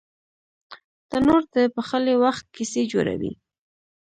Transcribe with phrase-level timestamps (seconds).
[1.09, 3.31] تنور د پخلي وخت کیسې جوړوي